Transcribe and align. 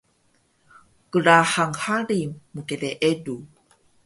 Qlahang 1.11 1.73
hari 1.83 2.19
mkleeluw 2.53 3.39